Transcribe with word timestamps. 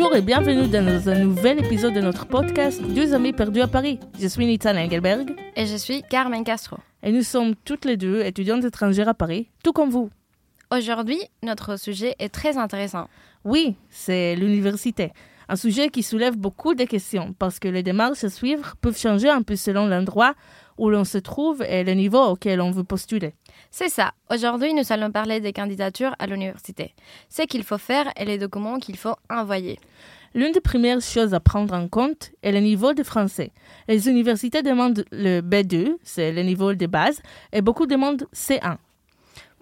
Bonjour 0.00 0.14
et 0.14 0.22
bienvenue 0.22 0.68
dans 0.68 1.08
un 1.08 1.24
nouvel 1.24 1.58
épisode 1.58 1.92
de 1.92 2.00
notre 2.00 2.24
podcast 2.24 2.80
Deux 2.80 3.14
amis 3.14 3.32
perdus 3.32 3.62
à 3.62 3.66
Paris. 3.66 3.98
Je 4.20 4.28
suis 4.28 4.46
Nitsan 4.46 4.76
Engelberg. 4.76 5.34
Et 5.56 5.66
je 5.66 5.74
suis 5.74 6.04
Carmen 6.04 6.44
Castro. 6.44 6.76
Et 7.02 7.10
nous 7.10 7.24
sommes 7.24 7.56
toutes 7.64 7.84
les 7.84 7.96
deux 7.96 8.20
étudiantes 8.20 8.64
étrangères 8.64 9.08
à 9.08 9.14
Paris, 9.14 9.50
tout 9.64 9.72
comme 9.72 9.90
vous. 9.90 10.08
Aujourd'hui, 10.70 11.18
notre 11.42 11.76
sujet 11.80 12.14
est 12.20 12.28
très 12.28 12.58
intéressant. 12.58 13.08
Oui, 13.44 13.74
c'est 13.90 14.36
l'université. 14.36 15.10
Un 15.48 15.56
sujet 15.56 15.88
qui 15.88 16.04
soulève 16.04 16.36
beaucoup 16.36 16.76
de 16.76 16.84
questions 16.84 17.34
parce 17.36 17.58
que 17.58 17.66
les 17.66 17.82
démarches 17.82 18.22
à 18.22 18.30
suivre 18.30 18.76
peuvent 18.80 18.96
changer 18.96 19.28
un 19.28 19.42
peu 19.42 19.56
selon 19.56 19.88
l'endroit 19.88 20.34
où 20.78 20.90
l'on 20.90 21.04
se 21.04 21.18
trouve 21.18 21.62
et 21.62 21.84
le 21.84 21.92
niveau 21.92 22.22
auquel 22.22 22.60
on 22.60 22.70
veut 22.70 22.84
postuler. 22.84 23.34
C'est 23.70 23.88
ça. 23.88 24.12
Aujourd'hui, 24.30 24.72
nous 24.72 24.90
allons 24.90 25.10
parler 25.10 25.40
des 25.40 25.52
candidatures 25.52 26.14
à 26.18 26.26
l'université, 26.26 26.94
ce 27.28 27.42
qu'il 27.42 27.64
faut 27.64 27.78
faire 27.78 28.10
et 28.16 28.24
les 28.24 28.38
documents 28.38 28.78
qu'il 28.78 28.96
faut 28.96 29.16
envoyer. 29.28 29.78
L'une 30.34 30.52
des 30.52 30.60
premières 30.60 31.00
choses 31.00 31.34
à 31.34 31.40
prendre 31.40 31.74
en 31.74 31.88
compte 31.88 32.30
est 32.42 32.52
le 32.52 32.60
niveau 32.60 32.92
de 32.92 33.02
français. 33.02 33.50
Les 33.88 34.08
universités 34.08 34.62
demandent 34.62 35.04
le 35.10 35.40
B2, 35.40 35.96
c'est 36.02 36.32
le 36.32 36.42
niveau 36.42 36.74
de 36.74 36.86
base, 36.86 37.20
et 37.52 37.62
beaucoup 37.62 37.86
demandent 37.86 38.26
C1. 38.34 38.76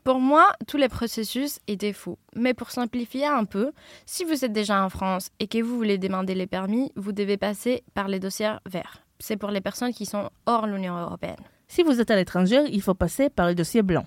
Pour 0.03 0.21
moi, 0.21 0.53
tous 0.69 0.77
les 0.77 0.89
processus 0.89 1.59
étaient 1.67 1.93
fous. 1.93 2.19
Mais 2.37 2.55
pour 2.55 2.71
simplifier 2.71 3.27
un 3.27 3.45
peu, 3.45 3.73
si 4.07 4.25
vous 4.25 4.45
êtes 4.45 4.53
déjà 4.53 4.85
en 4.85 4.89
France 4.89 5.31
et 5.41 5.49
que 5.49 5.63
vous 5.63 5.77
voulez 5.77 5.99
demander 5.99 6.35
les 6.35 6.47
permis, 6.47 6.93
vous 6.95 7.13
devez 7.13 7.37
passer 7.37 7.83
par 7.95 8.07
les 8.07 8.21
dossiers 8.21 8.55
verts. 8.67 9.06
C'est 9.19 9.37
pour 9.37 9.51
les 9.51 9.61
personnes 9.61 9.93
qui 9.93 10.07
sont 10.07 10.31
hors 10.47 10.67
l'Union 10.67 10.97
européenne. 10.97 11.37
Si 11.69 11.83
vous 11.83 12.01
êtes 12.01 12.11
à 12.11 12.17
l'étranger, 12.17 12.63
il 12.71 12.83
faut 12.83 12.95
passer 12.95 13.29
par 13.29 13.47
le 13.47 13.55
dossier 13.55 13.83
blanc. 13.83 14.07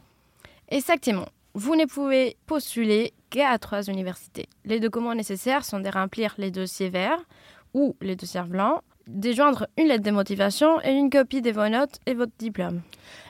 Exactement. 0.69 1.27
Vous 1.53 1.75
ne 1.75 1.85
pouvez 1.85 2.37
postuler 2.45 3.13
qu'à 3.29 3.57
trois 3.57 3.83
universités. 3.83 4.47
Les 4.65 4.79
documents 4.79 5.15
nécessaires 5.15 5.65
sont 5.65 5.79
de 5.79 5.89
remplir 5.89 6.35
les 6.37 6.51
dossiers 6.51 6.89
verts 6.89 7.21
ou 7.73 7.95
les 8.01 8.15
dossiers 8.15 8.43
blancs, 8.43 8.81
de 9.07 9.31
joindre 9.31 9.67
une 9.77 9.87
lettre 9.87 10.03
de 10.03 10.11
motivation 10.11 10.79
et 10.81 10.91
une 10.91 11.09
copie 11.09 11.41
de 11.41 11.51
vos 11.51 11.67
notes 11.67 11.99
et 12.05 12.13
votre 12.13 12.31
diplôme. 12.37 12.81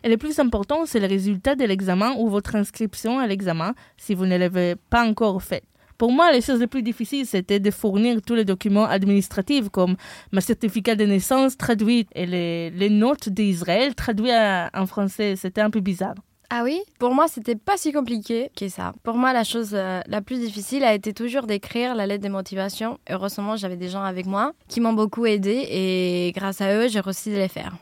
Et 0.04 0.10
le 0.10 0.18
plus 0.18 0.38
important, 0.40 0.86
c'est 0.86 1.00
le 1.00 1.08
résultat 1.08 1.56
de 1.56 1.64
l'examen 1.64 2.14
ou 2.18 2.28
votre 2.28 2.56
inscription 2.56 3.20
à 3.20 3.28
l'examen 3.28 3.74
si 3.98 4.14
vous 4.14 4.26
ne 4.26 4.38
l'avez 4.38 4.76
pas 4.90 5.06
encore 5.06 5.42
fait. 5.42 5.64
Pour 6.00 6.14
moi, 6.14 6.32
les 6.32 6.40
choses 6.40 6.62
les 6.62 6.68
plus 6.68 6.82
difficiles, 6.82 7.26
c'était 7.26 7.60
de 7.60 7.72
fournir 7.72 8.22
tous 8.22 8.34
les 8.34 8.46
documents 8.46 8.86
administratifs 8.86 9.68
comme 9.68 9.98
ma 10.32 10.40
certificat 10.40 10.96
de 10.96 11.04
naissance 11.04 11.58
traduit 11.58 12.08
et 12.16 12.26
les, 12.26 12.70
les 12.70 12.90
notes 12.90 13.28
d'Israël 13.28 13.94
traduites 13.96 14.32
en 14.74 14.86
français. 14.86 15.36
C'était 15.36 15.60
un 15.60 15.70
peu 15.70 15.82
bizarre. 15.82 16.16
Ah 16.50 16.62
oui? 16.64 16.82
Pour 17.00 17.14
moi, 17.14 17.28
c'était 17.28 17.58
pas 17.58 17.76
si 17.76 17.92
compliqué 17.92 18.50
que 18.58 18.70
ça. 18.70 18.94
Pour 19.04 19.16
moi, 19.16 19.34
la 19.34 19.44
chose 19.44 19.72
euh, 19.74 20.00
la 20.08 20.22
plus 20.22 20.40
difficile 20.40 20.86
a 20.86 20.94
été 20.94 21.14
toujours 21.14 21.44
d'écrire 21.44 21.94
la 21.96 22.08
lettre 22.08 22.24
de 22.24 22.30
motivation. 22.30 22.98
Heureusement, 23.10 23.58
j'avais 23.58 23.76
des 23.76 23.90
gens 23.90 24.02
avec 24.02 24.26
moi 24.26 24.54
qui 24.70 24.80
m'ont 24.80 24.94
beaucoup 24.94 25.26
aidé 25.26 25.68
et 25.70 26.32
grâce 26.34 26.62
à 26.62 26.74
eux, 26.76 26.88
j'ai 26.88 27.02
réussi 27.02 27.30
de 27.30 27.36
les 27.36 27.50
faire. 27.50 27.76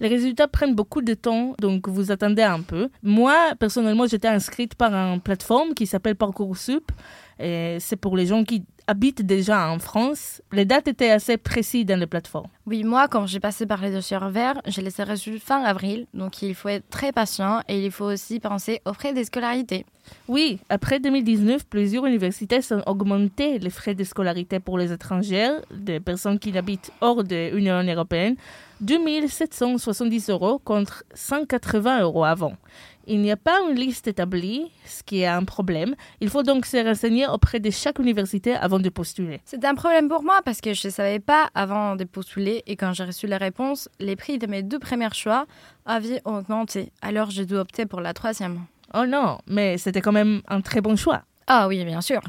Les 0.00 0.08
résultats 0.08 0.48
prennent 0.48 0.74
beaucoup 0.74 1.02
de 1.02 1.12
temps, 1.12 1.54
donc 1.60 1.86
vous 1.86 2.10
attendez 2.10 2.42
un 2.42 2.62
peu. 2.62 2.88
Moi, 3.02 3.36
personnellement, 3.58 4.06
j'étais 4.06 4.28
inscrite 4.28 4.74
par 4.74 4.94
une 4.94 5.20
plateforme 5.20 5.74
qui 5.74 5.86
s'appelle 5.86 6.16
Parcoursup. 6.16 6.90
Et 7.40 7.78
c'est 7.80 7.96
pour 7.96 8.16
les 8.16 8.26
gens 8.26 8.44
qui 8.44 8.64
habitent 8.86 9.22
déjà 9.22 9.70
en 9.70 9.78
France. 9.78 10.42
Les 10.52 10.64
dates 10.64 10.88
étaient 10.88 11.10
assez 11.10 11.36
précises 11.36 11.86
dans 11.86 11.98
les 11.98 12.08
plateformes. 12.08 12.48
Oui, 12.66 12.82
moi, 12.82 13.06
quand 13.08 13.26
j'ai 13.26 13.38
passé 13.38 13.64
par 13.64 13.80
les 13.80 13.92
dossiers 13.92 14.18
verts, 14.30 14.60
je 14.66 14.80
les 14.80 15.00
ai 15.00 15.04
reçus 15.04 15.38
fin 15.38 15.62
avril. 15.62 16.06
Donc 16.12 16.42
il 16.42 16.54
faut 16.54 16.68
être 16.68 16.88
très 16.90 17.12
patient 17.12 17.62
et 17.68 17.84
il 17.84 17.92
faut 17.92 18.06
aussi 18.06 18.40
penser 18.40 18.80
aux 18.84 18.92
frais 18.92 19.14
de 19.14 19.22
scolarité. 19.22 19.86
Oui, 20.26 20.58
après 20.68 20.98
2019, 20.98 21.66
plusieurs 21.66 22.06
universités 22.06 22.60
ont 22.72 22.82
augmenté 22.86 23.60
les 23.60 23.70
frais 23.70 23.94
de 23.94 24.02
scolarité 24.02 24.58
pour 24.58 24.76
les 24.76 24.92
étrangers, 24.92 25.52
des 25.72 26.00
personnes 26.00 26.38
qui 26.38 26.56
habitent 26.58 26.90
hors 27.00 27.22
de 27.22 27.54
l'Union 27.54 27.82
européenne, 27.82 28.34
2770 28.80 30.30
euros 30.30 30.58
contre 30.58 31.04
180 31.14 32.00
euros 32.02 32.24
avant. 32.24 32.54
Il 33.06 33.20
n'y 33.20 33.30
a 33.30 33.36
pas 33.36 33.60
une 33.68 33.76
liste 33.76 34.06
établie, 34.08 34.70
ce 34.84 35.02
qui 35.02 35.20
est 35.20 35.26
un 35.26 35.44
problème. 35.44 35.94
Il 36.20 36.28
faut 36.28 36.42
donc 36.42 36.66
se 36.66 36.76
renseigner 36.76 37.26
auprès 37.26 37.60
de 37.60 37.70
chaque 37.70 37.98
université 37.98 38.54
avant 38.54 38.78
de 38.78 38.88
postuler. 38.88 39.40
C'est 39.44 39.64
un 39.64 39.74
problème 39.74 40.08
pour 40.08 40.22
moi 40.22 40.40
parce 40.44 40.60
que 40.60 40.74
je 40.74 40.88
ne 40.88 40.92
savais 40.92 41.20
pas 41.20 41.48
avant 41.54 41.96
de 41.96 42.04
postuler 42.04 42.62
et 42.66 42.76
quand 42.76 42.92
j'ai 42.92 43.04
reçu 43.04 43.26
la 43.26 43.38
réponse, 43.38 43.88
les 43.98 44.16
prix 44.16 44.38
de 44.38 44.46
mes 44.46 44.62
deux 44.62 44.78
premiers 44.78 45.14
choix 45.14 45.46
avaient 45.86 46.22
augmenté. 46.24 46.92
Alors 47.02 47.30
j'ai 47.30 47.46
dû 47.46 47.54
opter 47.56 47.86
pour 47.86 48.00
la 48.00 48.12
troisième. 48.12 48.60
Oh 48.94 49.06
non, 49.06 49.38
mais 49.46 49.78
c'était 49.78 50.00
quand 50.00 50.12
même 50.12 50.42
un 50.48 50.60
très 50.60 50.80
bon 50.80 50.96
choix. 50.96 51.22
Ah 51.46 51.66
oui, 51.66 51.84
bien 51.84 52.00
sûr. 52.00 52.20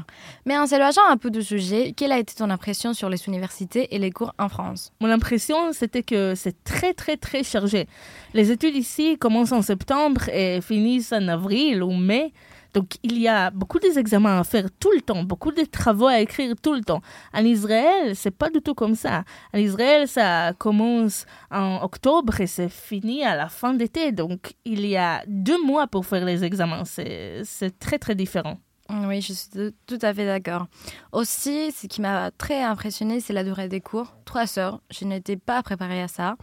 Mais 0.46 0.58
en 0.58 0.66
s'éloignant 0.66 1.08
un 1.08 1.16
peu 1.16 1.30
du 1.30 1.42
sujet, 1.42 1.92
quelle 1.96 2.10
a 2.10 2.18
été 2.18 2.34
ton 2.34 2.50
impression 2.50 2.92
sur 2.92 3.08
les 3.08 3.28
universités 3.28 3.94
et 3.94 3.98
les 3.98 4.10
cours 4.10 4.34
en 4.36 4.48
France? 4.48 4.90
Mon 5.00 5.10
impression, 5.10 5.72
c'était 5.72 6.02
que 6.02 6.34
c'est 6.34 6.64
très, 6.64 6.92
très, 6.92 7.16
très 7.16 7.44
chargé. 7.44 7.86
Les 8.34 8.50
études 8.50 8.74
ici 8.74 9.16
commencent 9.18 9.52
en 9.52 9.62
septembre 9.62 10.28
et 10.28 10.60
finissent 10.60 11.12
en 11.12 11.28
avril 11.28 11.84
ou 11.84 11.92
mai. 11.92 12.32
Donc, 12.74 12.94
il 13.02 13.18
y 13.18 13.28
a 13.28 13.50
beaucoup 13.50 13.78
d'examens 13.78 14.40
à 14.40 14.44
faire 14.44 14.68
tout 14.80 14.90
le 14.92 15.02
temps, 15.02 15.22
beaucoup 15.22 15.52
de 15.52 15.62
travaux 15.62 16.06
à 16.06 16.20
écrire 16.20 16.54
tout 16.60 16.72
le 16.72 16.80
temps. 16.80 17.02
En 17.34 17.44
Israël, 17.44 18.16
c'est 18.16 18.30
pas 18.30 18.48
du 18.48 18.60
tout 18.62 18.74
comme 18.74 18.94
ça. 18.94 19.24
En 19.54 19.58
Israël, 19.58 20.08
ça 20.08 20.52
commence 20.58 21.26
en 21.50 21.82
octobre 21.82 22.40
et 22.40 22.46
c'est 22.46 22.70
fini 22.70 23.22
à 23.24 23.36
la 23.36 23.48
fin 23.48 23.74
d'été. 23.74 24.10
Donc, 24.10 24.54
il 24.64 24.86
y 24.86 24.96
a 24.96 25.22
deux 25.28 25.62
mois 25.62 25.86
pour 25.86 26.06
faire 26.06 26.24
les 26.24 26.44
examens. 26.44 26.84
C'est 26.84 27.78
très, 27.78 27.98
très 27.98 28.14
différent. 28.14 28.58
Oui, 28.90 29.20
je 29.20 29.32
suis 29.32 29.48
tout 29.86 29.98
à 30.02 30.12
fait 30.12 30.26
d'accord. 30.26 30.66
Aussi, 31.12 31.72
ce 31.72 31.86
qui 31.86 32.00
m'a 32.00 32.30
très 32.30 32.62
impressionné, 32.62 33.20
c'est 33.20 33.32
la 33.32 33.44
durée 33.44 33.68
des 33.68 33.80
cours. 33.80 34.14
Trois 34.24 34.58
heures. 34.58 34.80
Je 34.90 35.04
n'étais 35.04 35.36
pas 35.36 35.62
préparée 35.62 36.02
à 36.02 36.08
ça. 36.08 36.36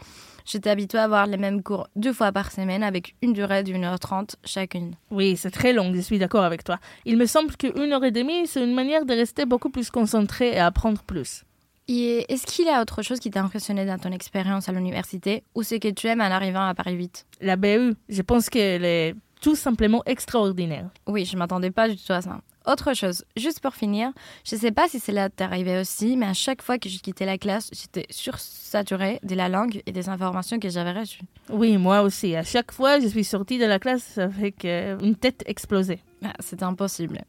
J'étais 0.46 0.70
habituée 0.72 0.98
à 0.98 1.04
avoir 1.04 1.28
les 1.28 1.38
mêmes 1.38 1.62
cours 1.62 1.88
deux 1.96 2.14
fois 2.14 2.32
par 2.32 2.52
semaine 2.52 2.82
avec 2.82 3.16
une 3.22 3.34
durée 3.34 3.64
d'une 3.64 3.84
heure 3.84 4.00
trente 4.00 4.38
chacune. 4.44 4.96
Oui, 5.12 5.38
c'est 5.38 5.52
très 5.52 5.74
long, 5.74 5.94
je 5.94 6.00
suis 6.00 6.18
d'accord 6.18 6.44
avec 6.44 6.64
toi. 6.64 6.80
Il 7.06 7.18
me 7.18 7.28
semble 7.28 7.56
qu'une 7.56 7.94
heure 7.94 8.04
et 8.04 8.12
demie, 8.12 8.48
c'est 8.48 8.64
une 8.64 8.74
manière 8.74 9.06
de 9.06 9.14
rester 9.14 9.46
beaucoup 9.46 9.70
plus 9.70 9.92
concentré 9.92 10.54
et 10.54 10.60
apprendre 10.60 11.04
plus. 11.04 11.44
Et 11.88 12.32
est-ce 12.32 12.46
qu'il 12.46 12.66
y 12.66 12.70
a 12.70 12.82
autre 12.82 13.02
chose 13.02 13.20
qui 13.20 13.32
t'a 13.32 13.42
impressionné 13.42 13.86
dans 13.86 13.98
ton 13.98 14.12
expérience 14.12 14.70
à 14.70 14.72
l'université 14.72 15.44
ou 15.56 15.64
ce 15.64 15.76
que 15.76 15.88
tu 15.88 16.08
aimes 16.08 16.22
en 16.22 16.26
arrivant 16.26 16.68
à 16.68 16.76
Paris 16.76 16.94
8 16.94 17.26
La 17.42 17.56
BU, 17.56 17.96
je 18.08 18.22
pense 18.22 18.50
qu'elle 18.50 18.86
est 18.86 19.16
tout 19.42 19.56
simplement 19.56 20.04
extraordinaire. 20.06 20.90
Oui, 21.08 21.26
je 21.26 21.38
m'attendais 21.38 21.72
pas 21.72 21.88
du 21.90 21.98
tout 21.98 22.14
à 22.14 22.22
ça. 22.22 22.42
Autre 22.66 22.94
chose, 22.94 23.24
juste 23.36 23.62
pour 23.62 23.74
finir, 23.74 24.12
je 24.46 24.56
ne 24.56 24.60
sais 24.60 24.72
pas 24.72 24.88
si 24.88 25.00
c'est 25.00 25.12
là 25.12 25.30
arrivé 25.40 25.80
aussi, 25.80 26.18
mais 26.18 26.28
à 26.28 26.34
chaque 26.34 26.62
fois 26.62 26.78
que 26.78 26.90
je 26.90 27.00
quittais 27.00 27.26
la 27.26 27.38
classe, 27.38 27.70
j'étais 27.74 28.06
sursaturée 28.10 29.20
de 29.24 29.34
la 29.34 29.50
langue 29.50 29.82
et 29.86 29.92
des 29.92 30.10
informations 30.10 30.60
que 30.60 30.70
j'avais 30.70 30.92
reçues. 30.92 31.24
Oui, 31.50 31.78
moi 31.78 32.02
aussi. 32.02 32.36
À 32.36 32.44
chaque 32.44 32.72
fois, 32.72 33.00
je 33.00 33.08
suis 33.08 33.24
sortie 33.24 33.58
de 33.58 33.66
la 33.66 33.80
classe 33.80 34.18
avec 34.18 34.66
une 34.66 35.16
tête 35.16 35.44
explosée. 35.48 36.02
Ah, 36.24 36.34
c'est 36.40 36.64
impossible. 36.64 37.20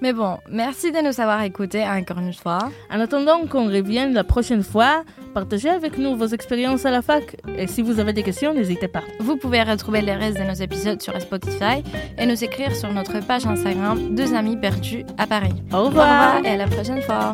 Mais 0.00 0.12
bon, 0.14 0.38
merci 0.50 0.90
de 0.90 0.98
nous 1.06 1.20
avoir 1.20 1.42
écoutés 1.42 1.84
encore 1.84 2.18
une 2.18 2.32
fois. 2.32 2.70
En 2.90 2.98
attendant 2.98 3.46
qu'on 3.46 3.66
revienne 3.66 4.14
la 4.14 4.24
prochaine 4.24 4.62
fois, 4.62 5.04
partagez 5.34 5.68
avec 5.68 5.98
nous 5.98 6.16
vos 6.16 6.28
expériences 6.28 6.86
à 6.86 6.90
la 6.90 7.02
fac. 7.02 7.36
Et 7.58 7.66
si 7.66 7.82
vous 7.82 8.00
avez 8.00 8.14
des 8.14 8.22
questions, 8.22 8.54
n'hésitez 8.54 8.88
pas. 8.88 9.02
Vous 9.20 9.36
pouvez 9.36 9.62
retrouver 9.62 10.00
les 10.00 10.14
restes 10.14 10.38
de 10.38 10.44
nos 10.44 10.54
épisodes 10.54 11.02
sur 11.02 11.20
Spotify 11.20 11.82
et 12.16 12.24
nous 12.24 12.42
écrire 12.42 12.74
sur 12.74 12.90
notre 12.92 13.20
page 13.20 13.46
Instagram 13.46 14.14
Deux 14.14 14.34
Amis 14.34 14.56
Perdus 14.56 15.04
à 15.18 15.26
Paris. 15.26 15.62
Au 15.72 15.84
revoir 15.84 16.42
et 16.42 16.48
à 16.48 16.56
la 16.56 16.68
prochaine 16.68 17.02
fois. 17.02 17.32